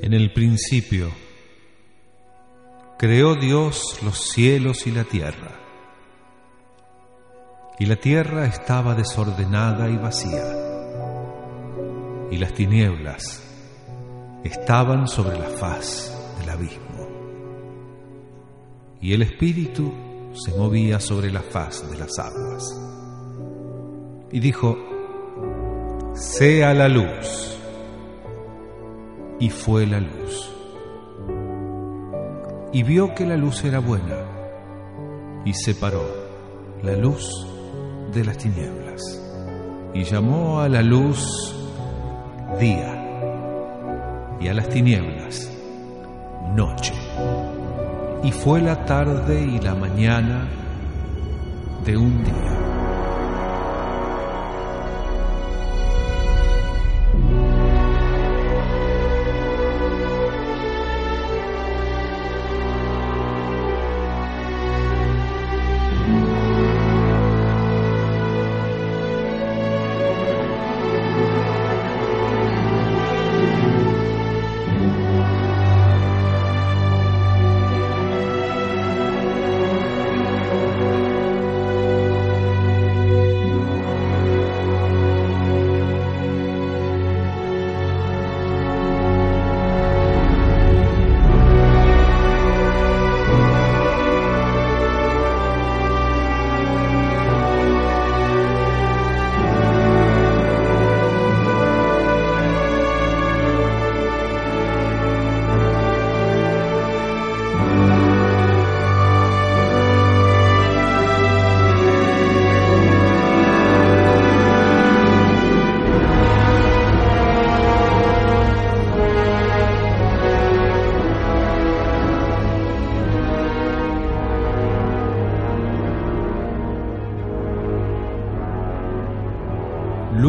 En 0.00 0.12
el 0.12 0.32
principio 0.32 1.10
creó 2.98 3.34
Dios 3.34 3.98
los 4.02 4.16
cielos 4.16 4.86
y 4.86 4.92
la 4.92 5.04
tierra. 5.04 5.58
Y 7.80 7.86
la 7.86 7.96
tierra 7.96 8.46
estaba 8.46 8.94
desordenada 8.94 9.88
y 9.88 9.96
vacía. 9.96 10.44
Y 12.30 12.36
las 12.36 12.54
tinieblas 12.54 13.42
estaban 14.44 15.08
sobre 15.08 15.36
la 15.36 15.48
faz 15.48 16.16
del 16.38 16.50
abismo. 16.50 17.08
Y 19.00 19.14
el 19.14 19.22
Espíritu 19.22 19.92
se 20.32 20.56
movía 20.56 21.00
sobre 21.00 21.32
la 21.32 21.42
faz 21.42 21.90
de 21.90 21.98
las 21.98 22.18
aguas. 22.18 22.64
Y 24.30 24.38
dijo, 24.38 24.76
sea 26.14 26.72
la 26.72 26.88
luz 26.88 27.58
y 29.38 29.50
fue 29.50 29.86
la 29.86 30.00
luz. 30.00 30.50
Y 32.72 32.82
vio 32.82 33.14
que 33.14 33.26
la 33.26 33.36
luz 33.36 33.64
era 33.64 33.78
buena, 33.78 34.16
y 35.44 35.52
separó 35.54 36.04
la 36.82 36.94
luz 36.94 37.30
de 38.12 38.24
las 38.24 38.38
tinieblas, 38.38 39.22
y 39.94 40.04
llamó 40.04 40.60
a 40.60 40.68
la 40.68 40.82
luz 40.82 41.54
día, 42.60 42.94
y 44.40 44.48
a 44.48 44.54
las 44.54 44.68
tinieblas 44.68 45.48
noche. 46.54 46.94
Y 48.22 48.32
fue 48.32 48.60
la 48.60 48.84
tarde 48.84 49.40
y 49.40 49.60
la 49.60 49.74
mañana 49.74 50.48
de 51.84 51.96
un 51.96 52.24
día. 52.24 52.67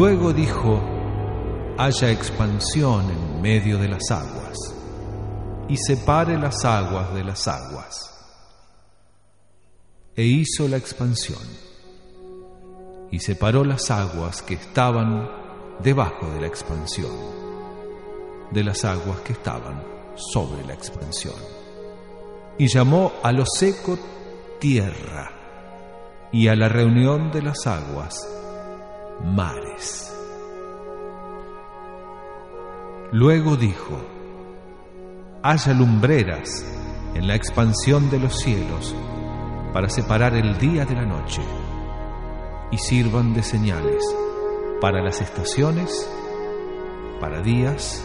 Luego 0.00 0.32
dijo, 0.32 0.80
haya 1.76 2.10
expansión 2.10 3.10
en 3.10 3.42
medio 3.42 3.76
de 3.76 3.86
las 3.86 4.10
aguas, 4.10 4.56
y 5.68 5.76
separe 5.76 6.38
las 6.38 6.64
aguas 6.64 7.12
de 7.12 7.22
las 7.22 7.46
aguas. 7.46 8.10
E 10.16 10.24
hizo 10.24 10.68
la 10.68 10.78
expansión, 10.78 11.42
y 13.10 13.18
separó 13.18 13.62
las 13.62 13.90
aguas 13.90 14.40
que 14.40 14.54
estaban 14.54 15.28
debajo 15.84 16.30
de 16.30 16.40
la 16.40 16.46
expansión, 16.46 17.12
de 18.52 18.64
las 18.64 18.86
aguas 18.86 19.20
que 19.20 19.34
estaban 19.34 19.84
sobre 20.14 20.64
la 20.64 20.72
expansión. 20.72 21.36
Y 22.56 22.68
llamó 22.68 23.12
a 23.22 23.32
lo 23.32 23.44
seco 23.44 23.98
tierra, 24.58 25.30
y 26.32 26.48
a 26.48 26.56
la 26.56 26.70
reunión 26.70 27.30
de 27.30 27.42
las 27.42 27.66
aguas 27.66 28.39
mares. 29.24 30.16
Luego 33.12 33.56
dijo, 33.56 33.98
haya 35.42 35.74
lumbreras 35.74 36.64
en 37.14 37.26
la 37.26 37.34
expansión 37.34 38.08
de 38.10 38.20
los 38.20 38.38
cielos 38.38 38.94
para 39.72 39.88
separar 39.88 40.34
el 40.34 40.58
día 40.58 40.84
de 40.84 40.94
la 40.94 41.04
noche 41.04 41.42
y 42.70 42.78
sirvan 42.78 43.34
de 43.34 43.42
señales 43.42 44.04
para 44.80 45.02
las 45.02 45.20
estaciones, 45.20 46.08
para 47.20 47.42
días 47.42 48.04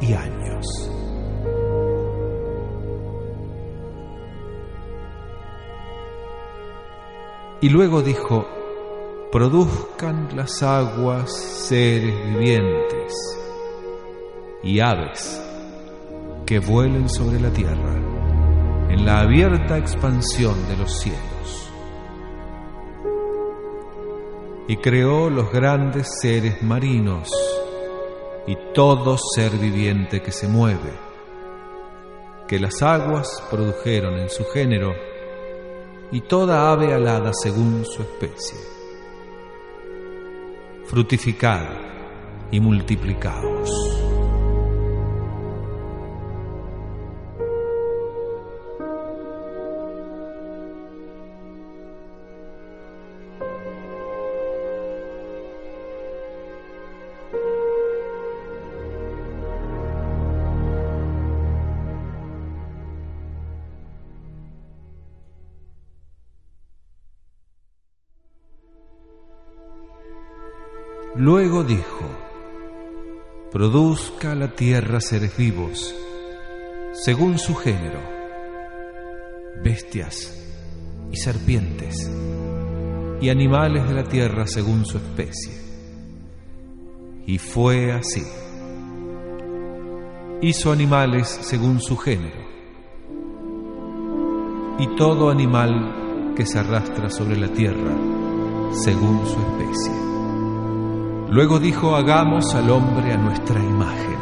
y 0.00 0.14
años. 0.14 0.90
Y 7.62 7.68
luego 7.68 8.00
dijo, 8.00 8.46
produzcan 9.30 10.28
las 10.34 10.62
aguas 10.62 11.32
seres 11.32 12.14
vivientes 12.26 13.14
y 14.62 14.80
aves 14.80 15.40
que 16.46 16.58
vuelen 16.58 17.08
sobre 17.08 17.40
la 17.40 17.50
tierra 17.50 17.96
en 18.88 19.04
la 19.04 19.20
abierta 19.20 19.78
expansión 19.78 20.56
de 20.68 20.76
los 20.76 20.98
cielos. 21.00 21.30
y 24.70 24.76
creó 24.76 25.28
los 25.30 25.50
grandes 25.50 26.06
seres 26.22 26.62
marinos 26.62 27.28
y 28.46 28.56
todo 28.72 29.18
ser 29.34 29.50
viviente 29.58 30.22
que 30.22 30.30
se 30.30 30.46
mueve, 30.46 30.92
que 32.46 32.60
las 32.60 32.80
aguas 32.80 33.42
produjeron 33.50 34.20
en 34.20 34.30
su 34.30 34.44
género 34.44 34.94
y 36.12 36.20
toda 36.20 36.70
ave 36.70 36.94
alada 36.94 37.32
según 37.32 37.84
su 37.84 38.02
especie. 38.02 38.79
Frutificad 40.90 41.68
y 42.50 42.58
multiplicaos. 42.58 43.99
Luego 71.20 71.64
dijo, 71.64 72.06
produzca 73.52 74.34
la 74.34 74.54
tierra 74.54 75.02
seres 75.02 75.36
vivos, 75.36 75.94
según 76.94 77.38
su 77.38 77.54
género, 77.54 78.00
bestias 79.62 80.34
y 81.12 81.18
serpientes, 81.18 82.10
y 83.20 83.28
animales 83.28 83.86
de 83.86 83.94
la 83.96 84.04
tierra 84.04 84.46
según 84.46 84.86
su 84.86 84.96
especie. 84.96 85.52
Y 87.26 87.36
fue 87.36 87.92
así. 87.92 88.22
Hizo 90.40 90.72
animales 90.72 91.28
según 91.28 91.82
su 91.82 91.98
género, 91.98 92.48
y 94.78 94.96
todo 94.96 95.28
animal 95.28 96.32
que 96.34 96.46
se 96.46 96.60
arrastra 96.60 97.10
sobre 97.10 97.36
la 97.36 97.48
tierra 97.48 97.94
según 98.72 99.26
su 99.26 99.38
especie. 99.38 100.19
Luego 101.30 101.60
dijo, 101.60 101.94
hagamos 101.94 102.52
al 102.56 102.68
hombre 102.70 103.12
a 103.12 103.16
nuestra 103.16 103.62
imagen, 103.62 104.18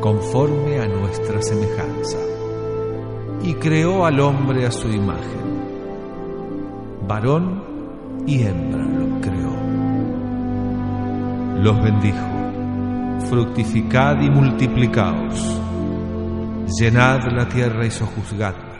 conforme 0.00 0.80
a 0.80 0.88
nuestra 0.88 1.40
semejanza. 1.40 2.18
Y 3.40 3.54
creó 3.54 4.04
al 4.04 4.18
hombre 4.18 4.66
a 4.66 4.72
su 4.72 4.88
imagen. 4.88 5.44
Varón 7.06 7.62
y 8.26 8.42
hembra 8.42 8.84
lo 8.84 9.20
creó. 9.20 9.54
Los 11.62 11.80
bendijo, 11.84 12.26
fructificad 13.30 14.20
y 14.22 14.30
multiplicaos, 14.30 15.60
llenad 16.80 17.30
la 17.30 17.46
tierra 17.46 17.86
y 17.86 17.92
sojuzgadla. 17.92 18.74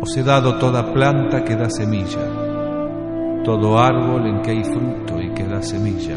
Os 0.00 0.16
he 0.16 0.24
dado 0.24 0.58
toda 0.58 0.92
planta 0.92 1.44
que 1.44 1.54
da 1.54 1.70
semilla 1.70 2.41
todo 3.44 3.78
árbol 3.78 4.26
en 4.26 4.40
que 4.42 4.52
hay 4.52 4.64
fruto 4.64 5.20
y 5.20 5.32
que 5.34 5.44
da 5.44 5.60
semilla, 5.62 6.16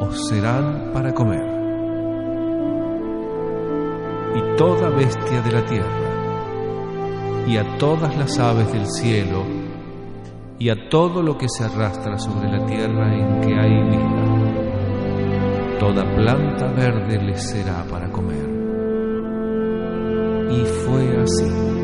os 0.00 0.28
serán 0.28 0.92
para 0.92 1.12
comer. 1.12 1.46
Y 4.36 4.56
toda 4.56 4.90
bestia 4.90 5.42
de 5.42 5.52
la 5.52 5.64
tierra, 5.64 7.44
y 7.46 7.56
a 7.56 7.76
todas 7.78 8.16
las 8.16 8.38
aves 8.38 8.72
del 8.72 8.86
cielo, 8.86 9.44
y 10.60 10.70
a 10.70 10.88
todo 10.88 11.22
lo 11.22 11.36
que 11.36 11.48
se 11.48 11.64
arrastra 11.64 12.18
sobre 12.18 12.50
la 12.50 12.64
tierra 12.66 13.14
en 13.14 13.40
que 13.40 13.54
hay 13.58 13.82
vida, 13.90 14.18
toda 15.80 16.04
planta 16.14 16.66
verde 16.72 17.18
les 17.22 17.42
será 17.42 17.84
para 17.90 18.10
comer. 18.10 18.48
Y 20.50 20.64
fue 20.64 21.22
así. 21.22 21.77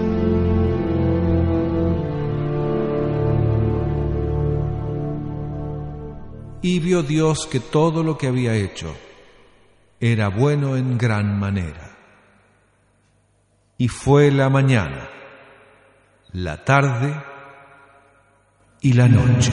Y 6.64 6.78
vio 6.78 7.02
Dios 7.02 7.46
que 7.46 7.60
todo 7.60 8.02
lo 8.02 8.16
que 8.16 8.26
había 8.26 8.54
hecho 8.54 8.96
era 10.00 10.28
bueno 10.28 10.78
en 10.78 10.96
gran 10.96 11.38
manera. 11.38 11.94
Y 13.76 13.88
fue 13.88 14.30
la 14.30 14.48
mañana, 14.48 15.10
la 16.32 16.64
tarde 16.64 17.22
y 18.80 18.94
la 18.94 19.08
noche. 19.08 19.52